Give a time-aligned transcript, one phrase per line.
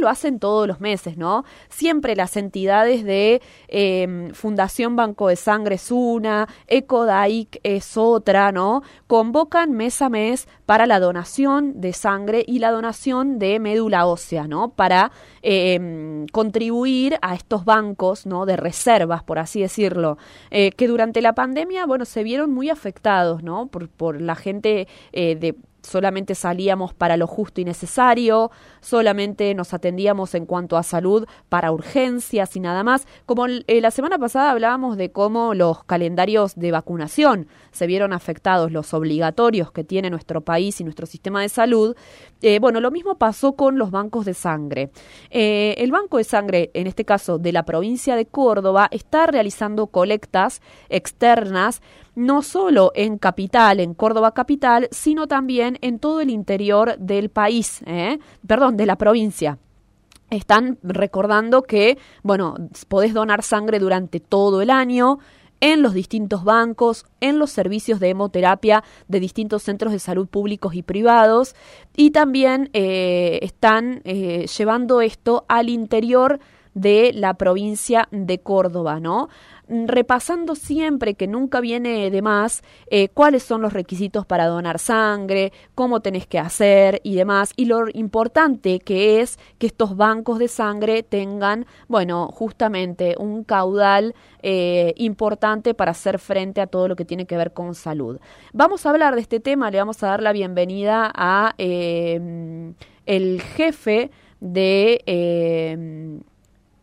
[0.00, 1.44] lo hacen todos los meses, ¿no?
[1.70, 8.82] Siempre las entidades de em, Fundación Banco de Sangre es una, Ecodaic es otra, ¿no?
[9.08, 14.46] Convocan mes a mes para la donación de sangre y la donación de médula ósea,
[14.46, 14.68] ¿no?
[14.68, 15.10] Para
[15.42, 18.46] em, contribuir a estos bancos, ¿no?
[18.46, 20.16] De reservas, por así decirlo,
[20.52, 23.66] eh, que durante la pandemia, bueno, se vieron muy afectados, ¿no?
[23.66, 25.56] Por, la gente eh, de
[25.88, 28.50] solamente salíamos para lo justo y necesario,
[28.80, 33.06] solamente nos atendíamos en cuanto a salud para urgencias y nada más.
[33.26, 38.70] Como eh, la semana pasada hablábamos de cómo los calendarios de vacunación se vieron afectados,
[38.70, 41.96] los obligatorios que tiene nuestro país y nuestro sistema de salud,
[42.42, 44.90] eh, bueno, lo mismo pasó con los bancos de sangre.
[45.30, 49.88] Eh, el Banco de Sangre, en este caso de la provincia de Córdoba, está realizando
[49.88, 51.80] colectas externas
[52.18, 57.80] no solo en capital, en Córdoba capital, sino también en todo el interior del país,
[57.86, 58.18] ¿eh?
[58.46, 59.58] perdón, de la provincia
[60.30, 62.54] están recordando que, bueno,
[62.88, 65.20] podés donar sangre durante todo el año
[65.60, 70.74] en los distintos bancos, en los servicios de hemoterapia de distintos centros de salud públicos
[70.74, 71.54] y privados,
[71.96, 76.40] y también eh, están eh, llevando esto al interior
[76.80, 79.28] de la provincia de Córdoba, ¿no?
[79.68, 85.52] repasando siempre, que nunca viene de más, eh, cuáles son los requisitos para donar sangre,
[85.74, 90.48] cómo tenés que hacer y demás, y lo importante que es que estos bancos de
[90.48, 97.04] sangre tengan, bueno, justamente un caudal eh, importante para hacer frente a todo lo que
[97.04, 98.18] tiene que ver con salud.
[98.52, 102.72] Vamos a hablar de este tema, le vamos a dar la bienvenida a eh,
[103.06, 105.02] el jefe de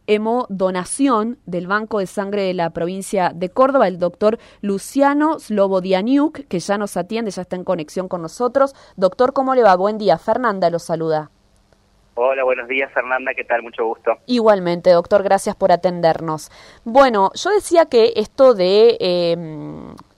[0.07, 6.59] hemodonación del Banco de Sangre de la provincia de Córdoba, el doctor Luciano Slobodianiuk, que
[6.59, 8.75] ya nos atiende, ya está en conexión con nosotros.
[8.95, 9.75] Doctor, ¿cómo le va?
[9.75, 10.17] Buen día.
[10.17, 11.31] Fernanda lo saluda.
[12.17, 13.61] Hola, buenos días Fernanda, ¿qué tal?
[13.61, 14.11] Mucho gusto.
[14.25, 16.49] Igualmente, doctor, gracias por atendernos.
[16.85, 19.35] Bueno, yo decía que esto de, eh,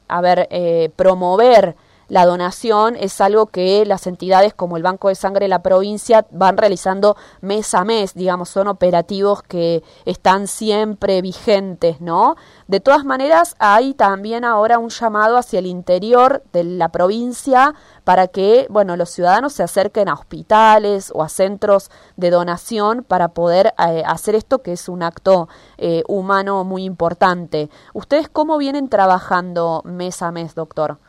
[0.08, 1.76] a ver, eh, promover
[2.10, 6.26] la donación es algo que las entidades como el Banco de Sangre de la provincia
[6.32, 12.36] van realizando mes a mes, digamos, son operativos que están siempre vigentes, ¿no?
[12.68, 18.28] De todas maneras, hay también ahora un llamado hacia el interior de la provincia para
[18.28, 23.74] que, bueno, los ciudadanos se acerquen a hospitales o a centros de donación para poder
[23.78, 27.70] eh, hacer esto que es un acto eh, humano muy importante.
[27.94, 31.00] ¿Ustedes cómo vienen trabajando mes a mes, doctor?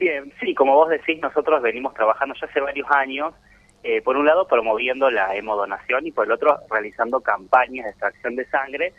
[0.00, 3.34] Bien, sí, como vos decís, nosotros venimos trabajando ya hace varios años,
[3.82, 8.34] eh, por un lado promoviendo la hemodonación y por el otro realizando campañas de extracción
[8.34, 8.94] de sangre,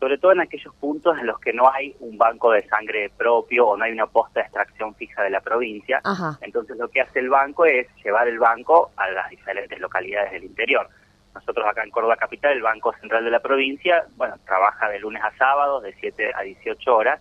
[0.00, 3.66] sobre todo en aquellos puntos en los que no hay un banco de sangre propio
[3.66, 6.00] o no hay una posta de extracción fija de la provincia.
[6.40, 10.44] Entonces lo que hace el banco es llevar el banco a las diferentes localidades del
[10.44, 10.88] interior.
[11.34, 15.22] Nosotros acá en Córdoba Capital, el Banco Central de la provincia, bueno, trabaja de lunes
[15.22, 17.20] a sábado, de 7 a 18 horas,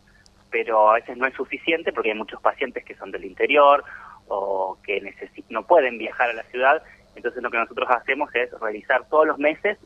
[0.55, 3.83] pero a veces no es suficiente porque hay muchos pacientes que son del interior
[4.29, 5.01] o que
[5.49, 6.81] no pueden viajar a la ciudad.
[7.13, 9.77] Entonces lo que nosotros hacemos es realizar todos los meses,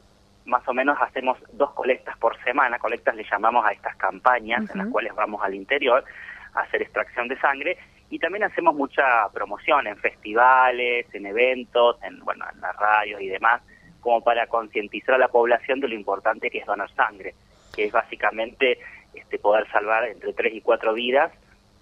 [0.46, 4.78] más o menos hacemos dos colectas por semana, colectas le llamamos a estas campañas en
[4.78, 6.06] las cuales vamos al interior
[6.54, 7.76] a hacer extracción de sangre.
[8.12, 13.28] Y también hacemos mucha promoción en festivales, en eventos, en bueno, en las radios y
[13.28, 13.64] demás,
[14.02, 17.34] como para concientizar a la población de lo importante que es donar sangre,
[17.76, 18.78] que es básicamente
[19.14, 21.32] este, poder salvar entre 3 y 4 vidas,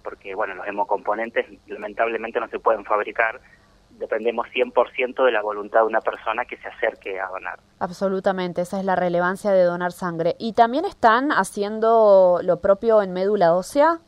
[0.02, 3.40] porque bueno, los hemocomponentes lamentablemente no se pueden fabricar,
[3.98, 7.58] dependemos 100% de la voluntad de una persona que se acerque a donar.
[7.80, 10.34] Absolutamente, esa es la relevancia de donar sangre.
[10.38, 13.98] ¿Y también están haciendo lo propio en médula ósea?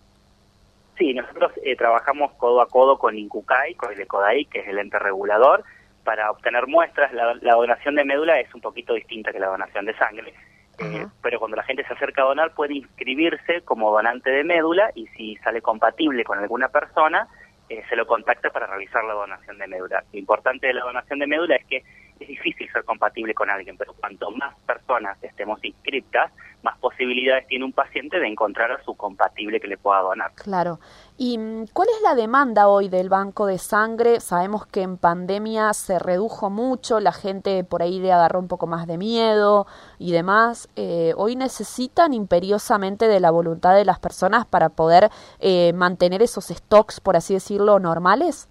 [0.96, 4.78] Sí, nosotros eh, trabajamos codo a codo con INCUCAI, con el ECODAI, que es el
[4.78, 5.64] ente regulador,
[6.04, 7.12] para obtener muestras.
[7.12, 10.34] La, la donación de médula es un poquito distinta que la donación de sangre.
[10.80, 14.90] Eh, pero cuando la gente se acerca a donar puede inscribirse como donante de médula
[14.94, 17.28] y si sale compatible con alguna persona,
[17.68, 20.02] eh, se lo contacta para realizar la donación de médula.
[20.12, 21.82] Lo importante de la donación de médula es que
[22.20, 26.30] es difícil ser compatible con alguien, pero cuanto más personas estemos inscriptas,
[26.62, 30.32] más posibilidades tiene un paciente de encontrar a su compatible que le pueda donar.
[30.34, 30.78] Claro.
[31.16, 34.20] ¿Y mm, cuál es la demanda hoy del banco de sangre?
[34.20, 38.66] Sabemos que en pandemia se redujo mucho, la gente por ahí le agarró un poco
[38.66, 39.66] más de miedo
[39.98, 40.68] y demás.
[40.76, 45.08] Eh, ¿Hoy necesitan imperiosamente de la voluntad de las personas para poder
[45.40, 48.48] eh, mantener esos stocks, por así decirlo, normales?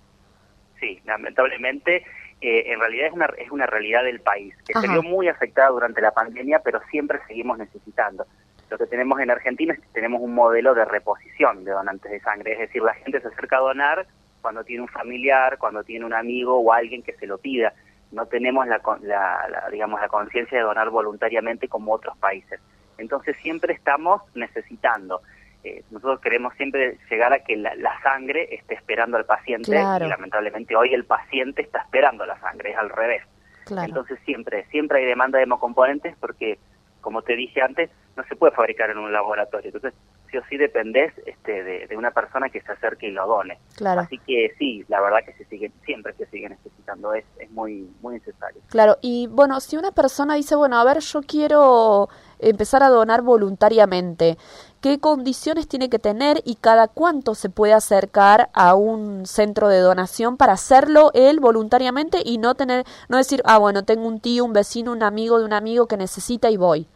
[0.80, 2.06] Sí, lamentablemente
[2.42, 5.70] eh, en realidad es una, es una realidad del país, que se vio muy afectada
[5.70, 8.26] durante la pandemia, pero siempre seguimos necesitando.
[8.70, 12.20] Lo que tenemos en Argentina es que tenemos un modelo de reposición de donantes de
[12.22, 14.08] sangre, es decir, la gente se acerca a donar
[14.42, 17.74] cuando tiene un familiar, cuando tiene un amigo o alguien que se lo pida.
[18.12, 22.60] no tenemos la, la, digamos la conciencia de donar voluntariamente como otros países.
[22.98, 25.22] Entonces siempre estamos necesitando.
[25.64, 30.76] Eh, nosotros queremos siempre llegar a que la, sangre esté esperando al paciente y lamentablemente
[30.76, 33.24] hoy el paciente está esperando la sangre, es al revés.
[33.70, 36.58] Entonces siempre, siempre hay demanda de hemocomponentes porque,
[37.02, 39.72] como te dije antes, no se puede fabricar en un laboratorio.
[39.74, 39.94] Entonces
[40.30, 43.58] sí o sí dependés este, de, una persona que se acerque y lo done.
[43.76, 44.02] Claro.
[44.02, 47.90] Así que sí, la verdad que se sigue, siempre se sigue necesitando, es, es muy,
[48.02, 48.62] muy necesario.
[48.70, 52.10] Claro, y bueno, si una persona dice, bueno, a ver, yo quiero
[52.40, 54.38] empezar a donar voluntariamente,
[54.82, 59.80] ¿qué condiciones tiene que tener y cada cuánto se puede acercar a un centro de
[59.80, 64.46] donación para hacerlo él voluntariamente y no tener, no decir, ah, bueno, tengo un tío,
[64.46, 66.88] un vecino, un amigo de un amigo que necesita y voy?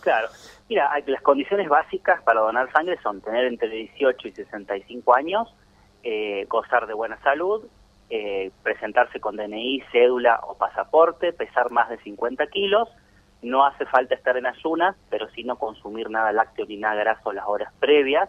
[0.00, 0.28] Claro.
[0.68, 5.54] Mira, las condiciones básicas para donar sangre son tener entre 18 y 65 años,
[6.02, 7.64] eh, gozar de buena salud,
[8.10, 12.88] eh, presentarse con DNI, cédula o pasaporte, pesar más de 50 kilos,
[13.42, 17.32] no hace falta estar en ayunas, pero sí no consumir nada lácteo ni nada graso
[17.32, 18.28] las horas previas,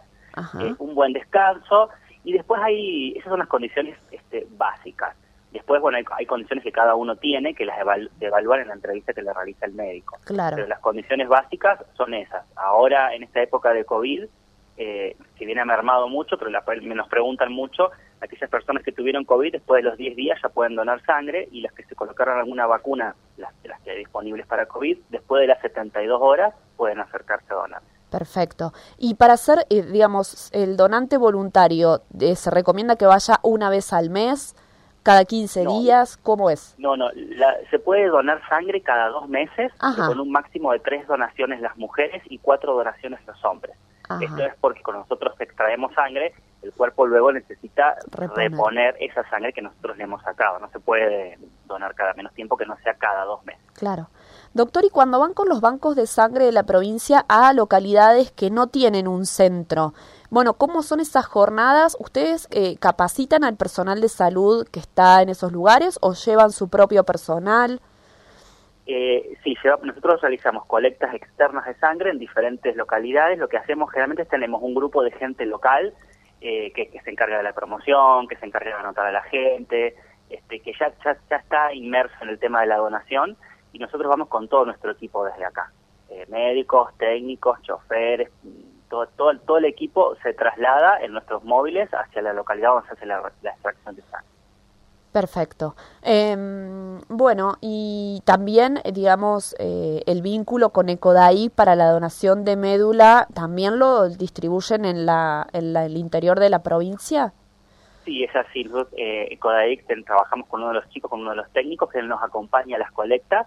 [0.60, 1.90] eh, un buen descanso.
[2.24, 5.16] Y después hay, esas son las condiciones este, básicas.
[5.58, 7.76] Después, bueno, hay, condiciones que cada uno tiene que las
[8.20, 10.16] evalúan en la entrevista que le realiza el médico.
[10.24, 10.54] Claro.
[10.54, 12.46] Pero las condiciones básicas son esas.
[12.54, 14.26] Ahora, en esta época de COVID,
[14.76, 16.62] eh, que viene mermado mucho, pero la,
[16.94, 17.90] nos preguntan mucho,
[18.20, 21.60] aquellas personas que tuvieron COVID después de los 10 días ya pueden donar sangre y
[21.60, 25.48] las que se colocaron alguna vacuna, las, las que hay disponibles para COVID, después de
[25.48, 27.82] las 72 horas pueden acercarse a donar.
[28.10, 28.72] Perfecto.
[28.96, 33.92] Y para ser, eh, digamos, el donante voluntario, eh, ¿se recomienda que vaya una vez
[33.92, 34.54] al mes?
[35.08, 36.18] Cada 15 días?
[36.18, 36.74] ¿Cómo es?
[36.76, 37.08] No, no,
[37.70, 42.22] se puede donar sangre cada dos meses con un máximo de tres donaciones las mujeres
[42.28, 43.74] y cuatro donaciones los hombres.
[44.20, 48.96] Esto es porque con nosotros extraemos sangre, el cuerpo luego necesita reponer.
[49.00, 50.58] esa sangre que nosotros le hemos sacado.
[50.58, 53.62] No se puede donar cada menos tiempo que no sea cada dos meses.
[53.74, 54.08] Claro.
[54.52, 58.50] Doctor, y cuando van con los bancos de sangre de la provincia a localidades que
[58.50, 59.94] no tienen un centro,
[60.30, 61.96] bueno, ¿cómo son esas jornadas?
[62.00, 66.68] ¿Ustedes eh, capacitan al personal de salud que está en esos lugares o llevan su
[66.68, 67.80] propio personal?
[68.86, 73.38] Eh, sí, nosotros realizamos colectas externas de sangre en diferentes localidades.
[73.38, 75.92] Lo que hacemos generalmente es tenemos un grupo de gente local
[76.40, 79.94] eh, que, se encarga de la promoción, que se encarga de anotar a la gente,
[80.30, 83.36] este, que ya, ya, ya está inmerso en el tema de la donación
[83.72, 85.72] y nosotros vamos con todo nuestro equipo desde acá,
[86.08, 88.30] eh, médicos, técnicos, choferes,
[88.88, 92.94] todo, todo, todo el equipo se traslada en nuestros móviles hacia la localidad donde se
[92.94, 94.28] hace la, extracción de sangre.
[95.12, 95.74] Perfecto.
[96.02, 103.26] Em, bueno, y también, digamos, eh, el vínculo con Ecodai para la donación de médula,
[103.34, 107.32] ¿también lo distribuyen en, la, en el interior de la provincia?
[108.04, 108.64] Sí, es así.
[108.64, 109.38] Nosotros, eh,
[110.06, 112.76] trabajamos con uno de los chicos, con uno de los técnicos, que él nos acompaña
[112.76, 113.46] a las colectas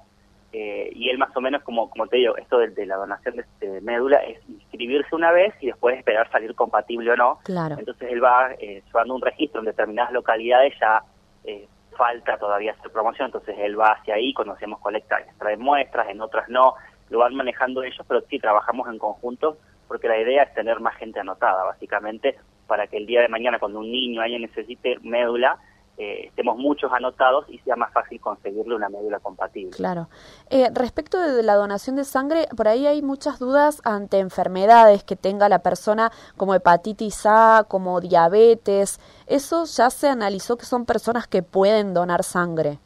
[0.54, 3.42] eh, y él más o menos, como, como te digo, esto de, la donación de,
[3.44, 7.40] este médula es inscribirse una vez y después esperar salir compatible o no.
[7.44, 7.76] Claro.
[7.80, 11.04] Entonces él va eh, llevando un registro en determinadas localidades, ya
[11.46, 11.68] eh,
[11.98, 16.50] falta todavía hacer promoción, entonces él va hacia ahí, conocemos colectas, trae muestras, en otras
[16.50, 16.76] no,
[17.10, 19.58] lo van manejando ellos, pero sí trabajamos en conjunto
[19.88, 23.60] porque la idea es tener más gente anotada, básicamente, para que el día de mañana
[23.60, 25.60] cuando un niño alguien necesite médula,
[25.98, 29.72] eh, estemos muchos anotados y sea más fácil conseguirle una médula compatible.
[29.72, 30.08] Claro.
[30.50, 35.16] Eh, respecto de la donación de sangre, por ahí hay muchas dudas ante enfermedades que
[35.16, 39.00] tenga la persona como hepatitis A, como diabetes.
[39.28, 42.80] ¿Eso ya se analizó que son personas que pueden donar sangre?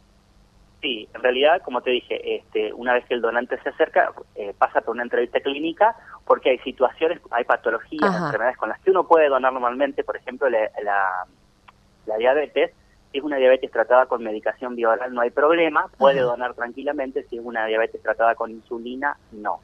[0.85, 4.53] Sí, en realidad, como te dije, este, una vez que el donante se acerca, eh,
[4.55, 5.95] pasa por una entrevista clínica
[6.25, 10.47] porque hay situaciones, hay patologías, enfermedades con las que uno puede donar normalmente, por ejemplo,
[10.47, 10.69] la,
[12.05, 12.71] la, diabetes,
[13.15, 17.37] si es una diabetes tratada con medicación bioral no hay problema, puede donar tranquilamente, si
[17.37, 19.61] es una diabetes tratada con insulina, no.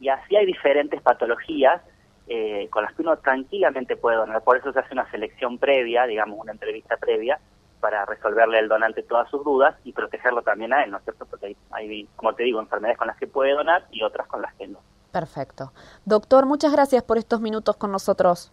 [0.00, 1.82] Y así hay diferentes patologías
[2.28, 6.06] eh, con las que uno tranquilamente puede donar, por eso se hace una selección previa,
[6.06, 7.38] digamos una entrevista previa,
[7.78, 11.26] para resolverle al donante todas sus dudas y protegerlo también a él, ¿no es cierto?
[11.26, 14.40] Porque hay, hay, como te digo, enfermedades con las que puede donar y otras con
[14.40, 14.78] las que no.
[15.12, 15.74] Perfecto.
[16.06, 18.50] Doctor, muchas gracias por estos minutos con nosotros.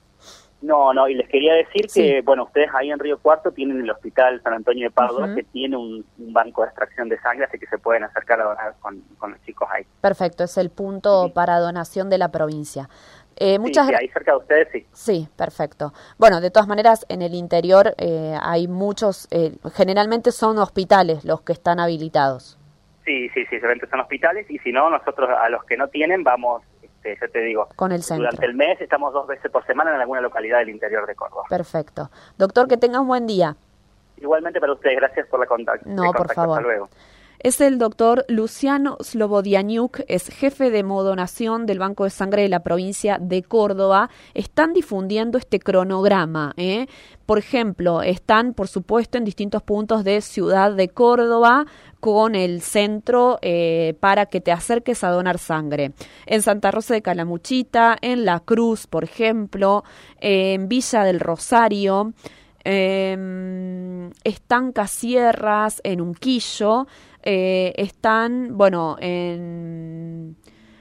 [0.61, 3.89] No, no, y les quería decir que, bueno, ustedes ahí en Río Cuarto tienen el
[3.89, 7.65] Hospital San Antonio de Pardo, que tiene un, banco de extracción de sangre, así que
[7.65, 9.85] se pueden acercar a donar con, los chicos ahí.
[10.01, 12.89] Perfecto, es el punto para donación de la provincia.
[13.37, 14.85] Eh, muchas sí, ahí cerca de ustedes sí.
[14.91, 15.93] Sí, perfecto.
[16.19, 21.41] Bueno, de todas maneras, en el interior eh, hay muchos, eh, generalmente son hospitales los
[21.41, 22.59] que están habilitados.
[23.03, 26.23] Sí, sí, sí, solamente son hospitales y si no, nosotros a los que no tienen
[26.23, 26.61] vamos,
[27.03, 28.25] este, yo te digo, con el centro.
[28.25, 31.43] durante el mes estamos dos veces por semana en alguna localidad del interior de Córdoba.
[31.49, 32.09] Perfecto.
[32.37, 33.55] Doctor, que tenga un buen día.
[34.17, 35.89] Igualmente para ustedes, gracias por la contacto.
[35.89, 36.59] No, por favor.
[36.59, 36.89] Hasta luego.
[37.43, 42.61] Es el doctor Luciano Slobodianiuk, es jefe de modonación del Banco de Sangre de la
[42.61, 44.11] provincia de Córdoba.
[44.35, 46.53] Están difundiendo este cronograma.
[46.57, 46.85] ¿eh?
[47.25, 51.65] Por ejemplo, están, por supuesto, en distintos puntos de Ciudad de Córdoba
[51.99, 55.93] con el centro eh, para que te acerques a donar sangre.
[56.27, 59.83] En Santa Rosa de Calamuchita, en La Cruz, por ejemplo,
[60.19, 62.13] en Villa del Rosario.
[62.63, 66.85] Eh, están Casierras, en Unquillo,
[67.23, 70.35] eh, están, bueno, en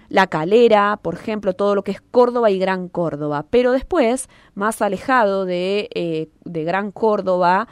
[0.09, 3.47] La Calera, por ejemplo, todo lo que es Córdoba y Gran Córdoba.
[3.51, 7.69] Pero después, más alejado de, eh, de Gran Córdoba,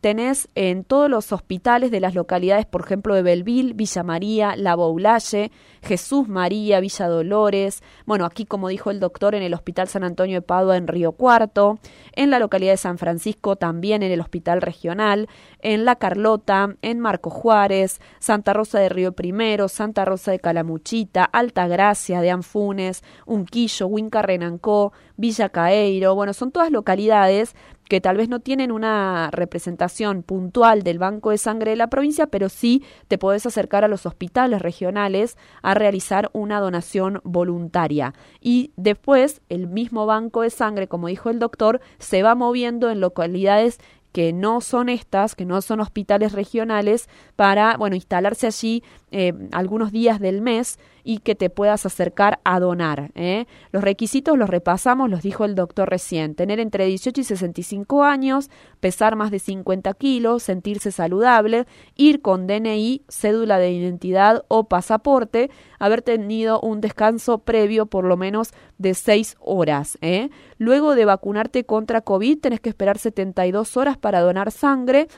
[0.00, 4.74] tenés en todos los hospitales de las localidades, por ejemplo, de Belville, Villa María, La
[4.74, 10.04] Boulaye, Jesús María, Villa Dolores, bueno, aquí como dijo el doctor, en el Hospital San
[10.04, 11.78] Antonio de Padua en Río Cuarto,
[12.12, 15.28] en la localidad de San Francisco también en el Hospital Regional,
[15.60, 21.24] en La Carlota, en Marco Juárez, Santa Rosa de Río Primero, Santa Rosa de Calamuchita,
[21.24, 27.54] Alta Gracia de Anfunes, Unquillo, Huinca Renancó, Villa Caeiro, bueno, son todas localidades
[27.92, 32.26] que tal vez no tienen una representación puntual del banco de sangre de la provincia,
[32.26, 38.14] pero sí te podés acercar a los hospitales regionales a realizar una donación voluntaria.
[38.40, 43.02] Y después el mismo banco de sangre, como dijo el doctor, se va moviendo en
[43.02, 43.78] localidades
[44.12, 49.92] que no son estas, que no son hospitales regionales, para, bueno, instalarse allí eh, algunos
[49.92, 53.10] días del mes y que te puedas acercar a donar.
[53.14, 53.46] ¿eh?
[53.70, 56.34] Los requisitos los repasamos, los dijo el doctor recién.
[56.34, 61.66] Tener entre 18 y 65 años, pesar más de 50 kilos, sentirse saludable,
[61.96, 68.16] ir con DNI, cédula de identidad o pasaporte, haber tenido un descanso previo por lo
[68.16, 69.98] menos de 6 horas.
[70.00, 70.30] ¿eh?
[70.58, 75.08] Luego de vacunarte contra COVID, tenés que esperar 72 horas para donar sangre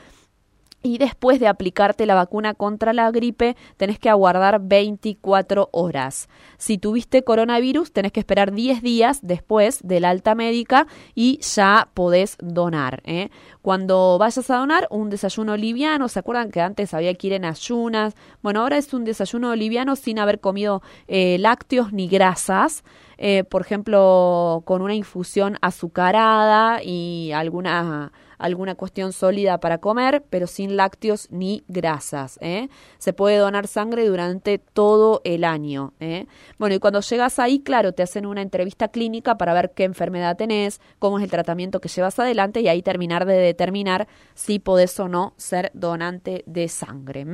[0.85, 6.29] y después de aplicarte la vacuna contra la gripe, tenés que aguardar 24 horas.
[6.59, 11.89] Si tuviste coronavirus, tenés que esperar 10 días después de la alta médica y ya
[11.95, 13.01] podés donar.
[13.05, 13.31] ¿eh?
[13.63, 17.45] Cuando vayas a donar, un desayuno liviano, ¿se acuerdan que antes había que ir en
[17.45, 18.13] ayunas?
[18.43, 22.83] Bueno, ahora es un desayuno liviano sin haber comido eh, lácteos ni grasas.
[23.17, 30.47] Eh, por ejemplo, con una infusión azucarada y alguna alguna cuestión sólida para comer, pero
[30.47, 32.37] sin lácteos ni grasas.
[32.41, 32.69] ¿eh?
[32.97, 35.93] Se puede donar sangre durante todo el año.
[35.99, 36.27] ¿eh?
[36.57, 40.37] Bueno, y cuando llegas ahí, claro, te hacen una entrevista clínica para ver qué enfermedad
[40.37, 44.99] tenés, cómo es el tratamiento que llevas adelante y ahí terminar de determinar si podés
[44.99, 47.25] o no ser donante de sangre.